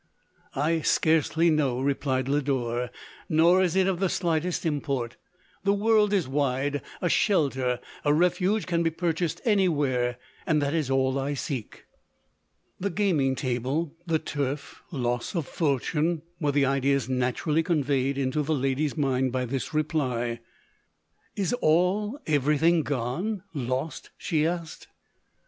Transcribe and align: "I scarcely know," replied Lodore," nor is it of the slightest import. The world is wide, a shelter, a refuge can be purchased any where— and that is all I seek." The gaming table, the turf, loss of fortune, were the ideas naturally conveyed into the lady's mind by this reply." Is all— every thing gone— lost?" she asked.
"I 0.69 0.81
scarcely 0.81 1.51
know," 1.51 1.79
replied 1.79 2.27
Lodore," 2.27 2.89
nor 3.29 3.61
is 3.61 3.75
it 3.75 3.85
of 3.85 3.99
the 3.99 4.09
slightest 4.09 4.65
import. 4.65 5.15
The 5.63 5.75
world 5.75 6.11
is 6.11 6.27
wide, 6.27 6.81
a 7.03 7.07
shelter, 7.07 7.79
a 8.03 8.11
refuge 8.11 8.65
can 8.65 8.81
be 8.81 8.89
purchased 8.89 9.41
any 9.45 9.69
where— 9.69 10.17
and 10.47 10.59
that 10.59 10.73
is 10.73 10.89
all 10.89 11.19
I 11.19 11.35
seek." 11.35 11.85
The 12.79 12.89
gaming 12.89 13.35
table, 13.35 13.93
the 14.07 14.17
turf, 14.17 14.81
loss 14.89 15.35
of 15.35 15.45
fortune, 15.47 16.23
were 16.39 16.51
the 16.51 16.65
ideas 16.65 17.07
naturally 17.07 17.61
conveyed 17.61 18.17
into 18.17 18.41
the 18.41 18.55
lady's 18.55 18.97
mind 18.97 19.31
by 19.31 19.45
this 19.45 19.71
reply." 19.71 20.39
Is 21.35 21.53
all— 21.61 22.19
every 22.25 22.57
thing 22.57 22.81
gone— 22.81 23.43
lost?" 23.53 24.09
she 24.17 24.47
asked. 24.47 24.87